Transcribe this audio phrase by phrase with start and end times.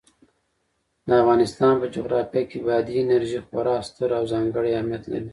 [1.07, 5.29] د افغانستان په جغرافیه کې بادي انرژي خورا ستر او ځانګړی اهمیت لري.